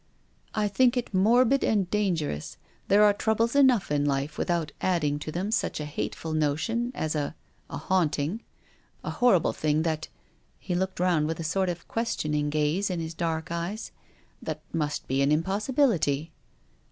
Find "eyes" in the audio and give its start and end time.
13.51-13.91